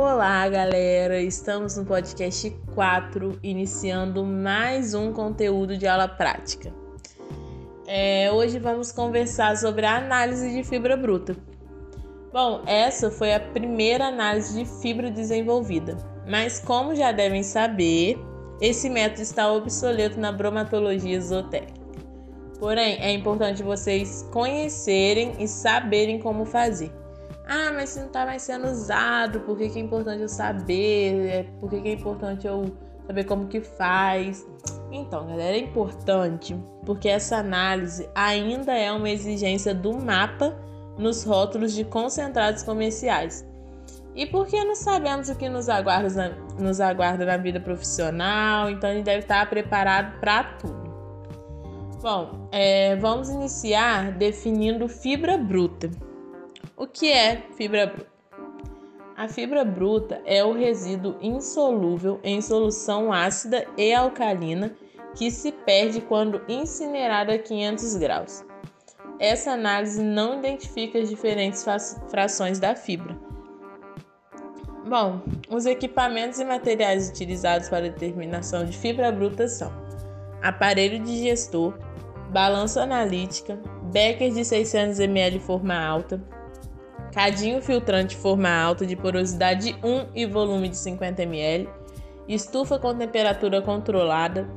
Olá, 0.00 0.48
galera! 0.48 1.20
Estamos 1.20 1.76
no 1.76 1.84
podcast 1.84 2.56
4, 2.72 3.36
iniciando 3.42 4.24
mais 4.24 4.94
um 4.94 5.12
conteúdo 5.12 5.76
de 5.76 5.88
aula 5.88 6.06
prática. 6.06 6.72
É, 7.84 8.30
hoje 8.30 8.60
vamos 8.60 8.92
conversar 8.92 9.56
sobre 9.56 9.84
a 9.84 9.96
análise 9.96 10.52
de 10.52 10.62
fibra 10.62 10.96
bruta. 10.96 11.36
Bom, 12.32 12.62
essa 12.64 13.10
foi 13.10 13.34
a 13.34 13.40
primeira 13.40 14.06
análise 14.06 14.56
de 14.56 14.70
fibra 14.80 15.10
desenvolvida, 15.10 15.96
mas 16.28 16.60
como 16.60 16.94
já 16.94 17.10
devem 17.10 17.42
saber, 17.42 18.16
esse 18.60 18.88
método 18.88 19.22
está 19.22 19.52
obsoleto 19.52 20.20
na 20.20 20.30
bromatologia 20.30 21.16
esotérica. 21.16 21.74
Porém, 22.60 23.00
é 23.00 23.12
importante 23.12 23.64
vocês 23.64 24.24
conhecerem 24.30 25.32
e 25.40 25.48
saberem 25.48 26.20
como 26.20 26.44
fazer. 26.44 26.97
Ah, 27.48 27.72
mas 27.74 27.88
se 27.88 28.00
não 28.00 28.08
está 28.08 28.26
mais 28.26 28.42
sendo 28.42 28.68
usado, 28.68 29.40
por 29.40 29.56
que, 29.56 29.70
que 29.70 29.78
é 29.78 29.82
importante 29.82 30.20
eu 30.20 30.28
saber? 30.28 31.26
É, 31.26 31.42
por 31.58 31.70
que, 31.70 31.80
que 31.80 31.88
é 31.88 31.92
importante 31.92 32.46
eu 32.46 32.66
saber 33.06 33.24
como 33.24 33.48
que 33.48 33.62
faz? 33.62 34.46
Então, 34.92 35.26
galera, 35.26 35.56
é 35.56 35.58
importante 35.58 36.54
porque 36.84 37.08
essa 37.08 37.38
análise 37.38 38.06
ainda 38.14 38.74
é 38.74 38.92
uma 38.92 39.08
exigência 39.08 39.74
do 39.74 39.94
mapa 39.94 40.54
nos 40.98 41.24
rótulos 41.24 41.72
de 41.72 41.84
concentrados 41.84 42.62
comerciais. 42.62 43.48
E 44.14 44.26
porque 44.26 44.62
não 44.62 44.74
sabemos 44.74 45.30
o 45.30 45.34
que 45.34 45.48
nos 45.48 45.70
aguarda 45.70 46.10
na, 46.10 46.62
nos 46.62 46.82
aguarda 46.82 47.24
na 47.24 47.38
vida 47.38 47.60
profissional, 47.60 48.68
então 48.68 48.90
a 48.90 48.92
gente 48.92 49.06
deve 49.06 49.20
estar 49.20 49.48
preparado 49.48 50.20
para 50.20 50.44
tudo. 50.58 50.88
Bom, 52.02 52.48
é, 52.52 52.94
vamos 52.96 53.30
iniciar 53.30 54.12
definindo 54.12 54.86
fibra 54.86 55.38
bruta. 55.38 55.88
O 56.76 56.86
que 56.86 57.12
é 57.12 57.42
fibra 57.56 57.86
bruta? 57.86 58.18
A 59.16 59.26
fibra 59.26 59.64
bruta 59.64 60.22
é 60.24 60.44
o 60.44 60.52
resíduo 60.52 61.16
insolúvel 61.20 62.20
em 62.22 62.40
solução 62.40 63.12
ácida 63.12 63.66
e 63.76 63.92
alcalina 63.92 64.76
que 65.16 65.30
se 65.30 65.50
perde 65.50 66.00
quando 66.00 66.40
incinerada 66.48 67.34
a 67.34 67.38
500 67.38 67.96
graus. 67.96 68.44
Essa 69.18 69.50
análise 69.52 70.00
não 70.00 70.38
identifica 70.38 71.00
as 71.00 71.08
diferentes 71.08 71.64
frações 72.08 72.60
da 72.60 72.76
fibra. 72.76 73.18
Bom, 74.86 75.20
os 75.50 75.66
equipamentos 75.66 76.38
e 76.38 76.44
materiais 76.44 77.10
utilizados 77.10 77.68
para 77.68 77.90
determinação 77.90 78.64
de 78.64 78.78
fibra 78.78 79.10
bruta 79.10 79.48
são 79.48 79.72
aparelho 80.40 81.00
digestor, 81.00 81.76
balança 82.30 82.82
analítica, 82.82 83.58
becker 83.92 84.32
de 84.32 84.44
600 84.44 85.00
ml 85.00 85.40
forma 85.40 85.74
alta, 85.74 86.22
cadinho 87.08 87.60
filtrante 87.60 88.16
forma 88.16 88.48
alta 88.48 88.86
de 88.86 88.94
porosidade 88.96 89.76
1 89.82 90.08
e 90.14 90.26
volume 90.26 90.68
de 90.68 90.76
50 90.76 91.22
ml, 91.22 91.68
estufa 92.28 92.78
com 92.78 92.94
temperatura 92.94 93.62
controlada, 93.62 94.48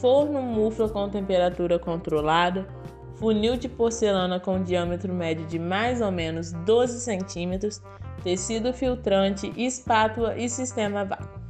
forno 0.00 0.42
mufla 0.42 0.88
com 0.88 1.08
temperatura 1.08 1.78
controlada, 1.78 2.66
funil 3.14 3.56
de 3.56 3.68
porcelana 3.68 4.38
com 4.38 4.62
diâmetro 4.62 5.12
médio 5.12 5.46
de 5.46 5.58
mais 5.58 6.00
ou 6.00 6.12
menos 6.12 6.52
12 6.52 7.00
centímetros, 7.00 7.82
tecido 8.22 8.72
filtrante, 8.72 9.52
espátula 9.56 10.36
e 10.36 10.48
sistema 10.48 11.04
vácuo. 11.04 11.40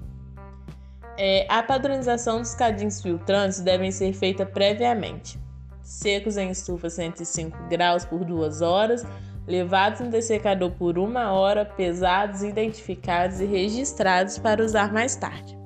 É, 1.18 1.46
a 1.48 1.62
padronização 1.62 2.40
dos 2.40 2.54
cadinhos 2.54 3.00
filtrantes 3.00 3.60
devem 3.60 3.90
ser 3.90 4.12
feita 4.12 4.44
previamente. 4.44 5.38
Secos 5.82 6.36
em 6.36 6.50
estufa 6.50 6.90
105 6.90 7.56
graus 7.68 8.04
por 8.04 8.24
2 8.24 8.60
horas, 8.60 9.06
levados 9.46 10.00
no 10.00 10.10
dessecador 10.10 10.72
por 10.72 10.98
uma 10.98 11.32
hora, 11.32 11.64
pesados, 11.64 12.42
identificados 12.42 13.40
e 13.40 13.44
registrados 13.44 14.38
para 14.38 14.64
usar 14.64 14.92
mais 14.92 15.14
tarde. 15.14 15.56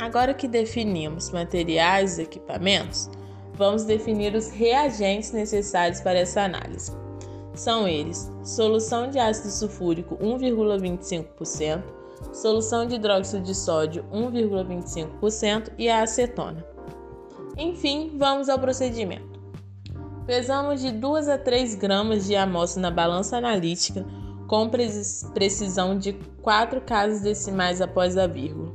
Agora 0.00 0.34
que 0.34 0.48
definimos 0.48 1.30
materiais 1.30 2.18
e 2.18 2.22
equipamentos, 2.22 3.08
vamos 3.54 3.84
definir 3.84 4.34
os 4.34 4.50
reagentes 4.50 5.30
necessários 5.30 6.00
para 6.00 6.18
essa 6.18 6.42
análise. 6.42 6.90
São 7.54 7.86
eles: 7.86 8.30
solução 8.42 9.10
de 9.10 9.18
ácido 9.18 9.50
sulfúrico 9.50 10.16
1,25%, 10.16 11.82
solução 12.32 12.86
de 12.86 12.96
hidróxido 12.96 13.42
de 13.42 13.54
sódio 13.54 14.04
1,25% 14.12 15.70
e 15.78 15.88
a 15.88 16.02
acetona. 16.02 16.64
Enfim, 17.56 18.12
vamos 18.16 18.48
ao 18.48 18.58
procedimento. 18.58 19.31
Pesamos 20.26 20.80
de 20.80 20.92
2 20.92 21.28
a 21.28 21.36
3 21.36 21.74
gramas 21.74 22.26
de 22.26 22.36
amostra 22.36 22.80
na 22.80 22.90
balança 22.90 23.36
analítica 23.36 24.06
com 24.46 24.70
precisão 25.34 25.98
de 25.98 26.12
4 26.42 26.80
casas 26.82 27.22
decimais 27.22 27.80
após 27.80 28.16
a 28.16 28.26
vírgula. 28.26 28.72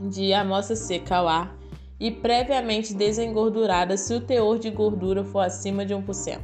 De 0.00 0.32
amostra 0.32 0.76
seca 0.76 1.16
ao 1.16 1.28
ar 1.28 1.56
e 1.98 2.10
previamente 2.10 2.94
desengordurada 2.94 3.96
se 3.98 4.14
o 4.14 4.20
teor 4.20 4.58
de 4.58 4.70
gordura 4.70 5.22
for 5.24 5.40
acima 5.40 5.84
de 5.84 5.94
1%. 5.94 6.40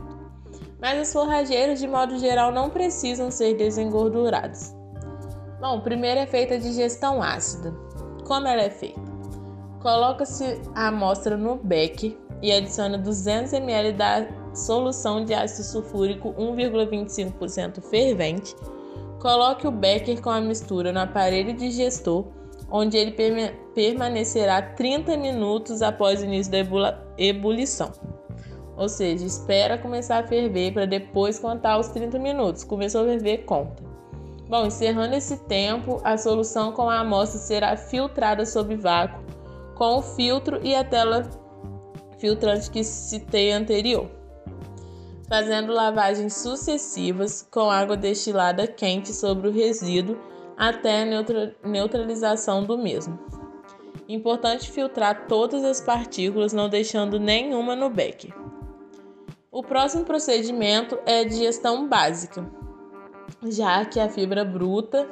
Mas 0.78 0.98
as 0.98 1.12
forrageiras, 1.12 1.80
de 1.80 1.88
modo 1.88 2.18
geral, 2.18 2.52
não 2.52 2.68
precisam 2.68 3.30
ser 3.30 3.54
desengorduradas. 3.54 4.76
Bom, 5.58 5.80
primeiro 5.80 6.20
é 6.20 6.26
feita 6.26 6.56
a 6.56 6.58
digestão 6.58 7.22
ácida. 7.22 7.74
Como 8.26 8.46
ela 8.46 8.60
é 8.60 8.68
feita? 8.68 9.00
Coloca-se 9.80 10.60
a 10.74 10.88
amostra 10.88 11.34
no 11.36 11.56
beck 11.56 12.18
e 12.42 12.52
adiciona 12.52 12.98
200 12.98 13.52
ml 13.52 13.92
da 13.92 14.26
solução 14.54 15.24
de 15.24 15.34
ácido 15.34 15.64
sulfúrico 15.64 16.32
1,25% 16.34 17.82
fervente. 17.82 18.54
Coloque 19.20 19.66
o 19.66 19.70
becker 19.70 20.20
com 20.20 20.30
a 20.30 20.40
mistura 20.40 20.92
no 20.92 21.00
aparelho 21.00 21.54
digestor, 21.54 22.26
onde 22.70 22.96
ele 22.96 23.14
permanecerá 23.74 24.62
30 24.62 25.16
minutos 25.16 25.82
após 25.82 26.20
o 26.20 26.24
início 26.24 26.52
da 26.52 26.58
ebulição. 27.18 27.92
Ou 28.76 28.88
seja, 28.88 29.24
espera 29.24 29.78
começar 29.78 30.18
a 30.18 30.26
ferver 30.26 30.72
para 30.72 30.86
depois 30.86 31.38
contar 31.38 31.78
os 31.78 31.88
30 31.88 32.18
minutos. 32.18 32.62
Começou 32.62 33.02
a 33.02 33.04
ferver, 33.06 33.38
conta. 33.44 33.82
Bom, 34.48 34.66
encerrando 34.66 35.14
esse 35.14 35.38
tempo, 35.38 36.00
a 36.04 36.16
solução 36.16 36.72
com 36.72 36.88
a 36.88 37.00
amostra 37.00 37.40
será 37.40 37.76
filtrada 37.76 38.44
sob 38.44 38.76
vácuo 38.76 39.26
com 39.76 39.98
o 39.98 40.02
filtro 40.02 40.58
e 40.62 40.74
a 40.74 40.82
tela 40.82 41.28
filtrante 42.18 42.70
que 42.70 42.82
citei 42.82 43.52
anterior, 43.52 44.08
fazendo 45.28 45.72
lavagens 45.72 46.34
sucessivas 46.34 47.46
com 47.50 47.70
água 47.70 47.96
destilada 47.96 48.66
quente 48.66 49.12
sobre 49.12 49.48
o 49.48 49.52
resíduo 49.52 50.16
até 50.56 51.02
a 51.02 51.68
neutralização 51.68 52.64
do 52.64 52.78
mesmo. 52.78 53.18
Importante 54.08 54.70
filtrar 54.70 55.26
todas 55.26 55.64
as 55.64 55.80
partículas, 55.80 56.52
não 56.52 56.68
deixando 56.68 57.18
nenhuma 57.18 57.74
no 57.74 57.90
becker. 57.90 58.32
O 59.50 59.62
próximo 59.62 60.04
procedimento 60.04 60.98
é 61.04 61.24
digestão 61.24 61.88
básica, 61.88 62.48
já 63.48 63.84
que 63.84 63.98
a 63.98 64.08
fibra 64.08 64.44
bruta 64.44 65.08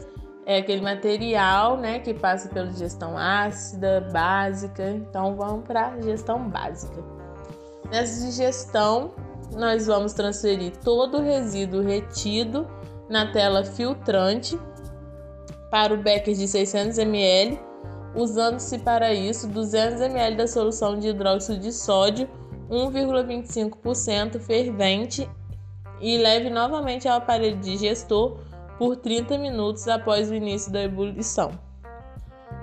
é 0.47 0.59
aquele 0.59 0.83
material 0.83 1.77
né, 1.77 1.99
que 1.99 2.13
passa 2.13 2.49
pela 2.49 2.67
digestão 2.67 3.17
ácida, 3.17 4.09
básica. 4.13 4.91
Então 4.91 5.35
vamos 5.37 5.65
para 5.65 5.89
a 5.89 5.97
digestão 5.97 6.49
básica. 6.49 7.03
Nessa 7.91 8.27
digestão, 8.27 9.13
nós 9.53 9.87
vamos 9.87 10.13
transferir 10.13 10.73
todo 10.79 11.19
o 11.19 11.23
resíduo 11.23 11.83
retido 11.83 12.67
na 13.09 13.33
tela 13.33 13.65
filtrante 13.65 14.59
para 15.71 15.93
o 15.93 15.97
becker 15.97 16.35
de 16.35 16.47
600 16.47 16.99
ml, 16.99 17.61
usando-se 18.15 18.79
para 18.79 19.13
isso 19.13 19.49
200 19.49 20.01
ml 20.01 20.37
da 20.37 20.47
solução 20.47 20.99
de 20.99 21.09
hidróxido 21.09 21.59
de 21.59 21.73
sódio 21.73 22.29
1,25% 22.71 24.39
fervente 24.41 25.29
e 26.01 26.17
leve 26.17 26.51
novamente 26.51 27.09
ao 27.09 27.19
aparelho 27.19 27.59
digestor 27.59 28.39
por 28.79 28.97
30 28.97 29.39
minutos 29.39 29.87
após 29.89 30.31
o 30.31 30.35
início 30.35 30.73
da 30.73 30.83
ebulição. 30.83 31.53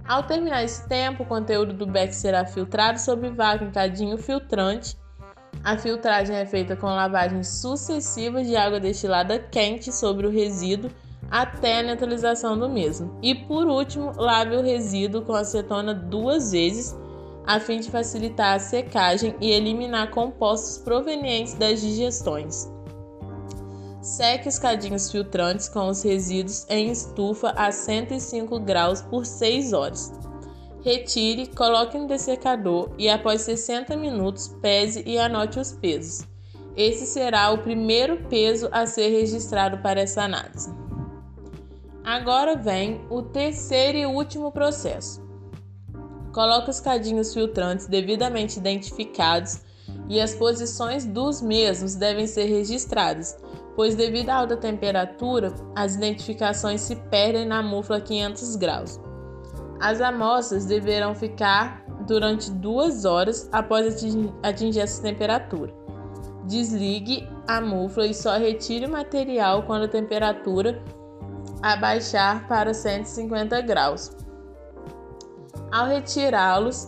Ao 0.08 0.24
terminar 0.24 0.64
esse 0.64 0.88
tempo, 0.88 1.24
o 1.24 1.26
conteúdo 1.26 1.74
do 1.74 1.86
beck 1.86 2.14
será 2.14 2.46
filtrado 2.46 3.00
sob 3.00 3.30
vácuo 3.30 3.68
em 3.68 3.72
cadinho 3.72 4.18
filtrante. 4.18 4.98
A 5.64 5.78
filtragem 5.78 6.36
é 6.36 6.46
feita 6.46 6.76
com 6.76 6.88
lavagens 6.88 7.48
sucessivas 7.48 8.48
de 8.48 8.56
água 8.56 8.80
destilada 8.80 9.40
quente 9.40 9.92
sobre 9.92 10.26
o 10.26 10.32
resíduo 10.32 10.90
até 11.30 11.80
a 11.80 11.84
neutralização 11.84 12.58
do 12.58 12.68
mesmo. 12.68 13.18
E 13.22 13.36
por 13.36 13.68
último, 13.68 14.12
lave 14.18 14.56
o 14.56 14.62
resíduo 14.62 15.22
com 15.22 15.34
acetona 15.34 15.94
duas 15.94 16.52
vezes, 16.52 16.98
a 17.46 17.60
fim 17.60 17.80
de 17.80 17.90
facilitar 17.90 18.56
a 18.56 18.60
secagem 18.60 19.36
e 19.40 19.52
eliminar 19.52 20.12
compostos 20.12 20.78
provenientes 20.80 21.54
das 21.54 21.80
digestões. 21.80 22.70
Seque 24.12 24.50
os 24.50 24.60
cadinhos 24.60 25.10
filtrantes 25.10 25.70
com 25.70 25.88
os 25.88 26.04
resíduos 26.04 26.66
em 26.68 26.92
estufa 26.92 27.52
a 27.52 27.72
105 27.72 28.60
graus 28.60 29.02
por 29.02 29.26
6 29.26 29.72
horas. 29.72 30.12
Retire, 30.84 31.48
coloque 31.56 31.98
no 31.98 32.08
dessecador 32.08 32.92
e 32.98 33.08
após 33.08 33.40
60 33.44 33.96
minutos 33.96 34.50
pese 34.62 35.02
e 35.08 35.18
anote 35.18 35.62
os 35.62 35.72
pesos. 35.72 36.28
Esse 36.76 37.06
será 37.06 37.52
o 37.52 37.60
primeiro 37.60 38.28
peso 38.28 38.68
a 38.74 38.86
ser 38.86 39.08
registrado 39.12 39.78
para 39.78 40.02
essa 40.02 40.24
análise. 40.24 40.70
Agora 42.04 42.58
vem 42.58 43.00
o 43.10 43.22
terceiro 43.22 43.98
e 43.98 44.06
último 44.06 44.52
processo. 44.52 45.26
Coloque 46.34 46.70
os 46.70 46.82
cadinhos 46.82 47.34
filtrantes 47.34 47.88
devidamente 47.88 48.60
identificados 48.60 49.62
e 50.10 50.20
as 50.20 50.36
posições 50.36 51.06
dos 51.06 51.42
mesmos 51.42 51.96
devem 51.96 52.28
ser 52.28 52.44
registradas, 52.44 53.38
pois 53.82 53.96
devido 53.96 54.30
à 54.30 54.36
alta 54.36 54.56
temperatura, 54.56 55.52
as 55.76 55.96
identificações 55.96 56.82
se 56.82 56.96
perdem 56.96 57.48
na 57.48 57.64
mufla 57.64 57.98
a 57.98 58.00
500 58.00 58.56
graus. 58.58 59.02
As 59.80 60.00
amostras 60.00 60.68
deverão 60.68 61.16
ficar 61.16 61.84
durante 62.06 62.52
duas 62.52 63.06
horas 63.06 63.50
após 63.52 64.06
atingir 64.44 64.80
essa 64.80 65.02
temperatura. 65.02 65.74
Desligue 66.46 67.28
a 67.48 67.60
mufla 67.60 68.06
e 68.06 68.14
só 68.14 68.38
retire 68.38 68.86
o 68.86 68.92
material 68.92 69.64
quando 69.64 69.86
a 69.86 69.88
temperatura 69.88 70.80
abaixar 71.64 72.48
para 72.48 72.76
150 72.76 73.62
graus. 73.62 74.16
Ao 75.72 75.88
retirá-los, 75.88 76.88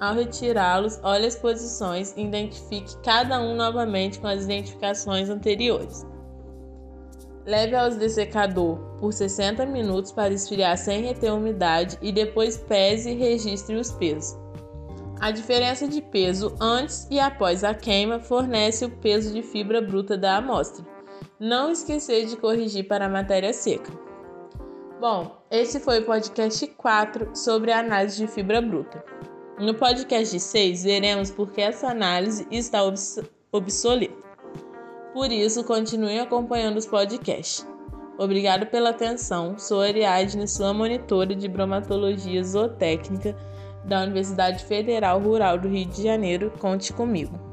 ao 0.00 0.14
retirá-los, 0.14 1.00
olhe 1.02 1.26
as 1.26 1.36
posições 1.36 2.14
e 2.16 2.22
identifique 2.22 2.96
cada 3.02 3.40
um 3.40 3.56
novamente 3.56 4.18
com 4.18 4.26
as 4.26 4.44
identificações 4.44 5.30
anteriores. 5.30 6.06
Leve 7.46 7.76
ao 7.76 7.90
dessecador 7.90 8.76
por 8.98 9.12
60 9.12 9.64
minutos 9.66 10.12
para 10.12 10.34
esfriar 10.34 10.76
sem 10.76 11.02
reter 11.02 11.32
umidade 11.32 11.96
e 12.02 12.12
depois 12.12 12.56
pese 12.56 13.10
e 13.10 13.14
registre 13.14 13.76
os 13.76 13.92
pesos. 13.92 14.36
A 15.20 15.30
diferença 15.30 15.88
de 15.88 16.02
peso 16.02 16.54
antes 16.60 17.06
e 17.10 17.18
após 17.18 17.64
a 17.64 17.72
queima 17.72 18.18
fornece 18.20 18.84
o 18.84 18.90
peso 18.90 19.32
de 19.32 19.42
fibra 19.42 19.80
bruta 19.80 20.18
da 20.18 20.36
amostra. 20.36 20.84
Não 21.40 21.70
esquecer 21.70 22.26
de 22.26 22.36
corrigir 22.36 22.86
para 22.86 23.06
a 23.06 23.08
matéria 23.08 23.52
seca. 23.52 23.92
Bom, 25.00 25.42
esse 25.50 25.80
foi 25.80 26.00
o 26.00 26.04
podcast 26.04 26.66
4 26.66 27.34
sobre 27.34 27.72
a 27.72 27.80
análise 27.80 28.18
de 28.18 28.26
fibra 28.26 28.60
bruta. 28.60 29.02
No 29.58 29.72
podcast 29.72 30.38
6, 30.38 30.84
veremos 30.84 31.30
por 31.30 31.50
que 31.50 31.62
essa 31.62 31.88
análise 31.88 32.46
está 32.50 32.84
obs 32.84 33.18
obsoleta. 33.50 34.14
Por 35.14 35.32
isso, 35.32 35.64
continue 35.64 36.18
acompanhando 36.18 36.76
os 36.76 36.84
podcasts. 36.84 37.66
Obrigado 38.18 38.66
pela 38.66 38.90
atenção. 38.90 39.58
Sou 39.58 39.80
Ariadne, 39.80 40.46
sua 40.46 40.74
monitora 40.74 41.34
de 41.34 41.48
bromatologia 41.48 42.44
zootécnica 42.44 43.34
da 43.86 44.02
Universidade 44.02 44.62
Federal 44.62 45.20
Rural 45.20 45.58
do 45.58 45.68
Rio 45.68 45.86
de 45.86 46.02
Janeiro. 46.02 46.52
Conte 46.58 46.92
comigo. 46.92 47.45